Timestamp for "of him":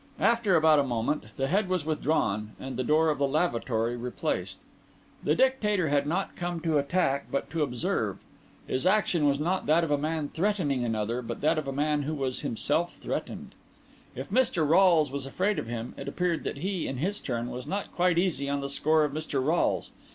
15.59-15.93